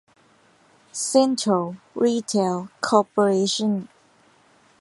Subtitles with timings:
[1.05, 1.65] เซ็นทรัล
[2.03, 3.73] รีเทล คอร์ปอเรชั่น